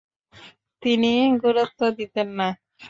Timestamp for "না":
2.39-2.47